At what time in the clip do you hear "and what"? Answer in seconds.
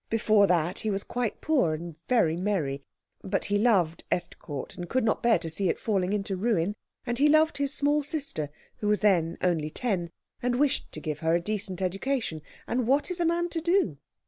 12.65-13.11